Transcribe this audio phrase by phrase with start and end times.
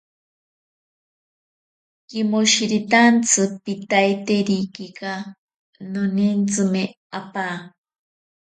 [2.09, 5.11] Kimoshiritantsi piitaiterikika,
[5.93, 6.83] nonintsime
[7.19, 7.57] apaa.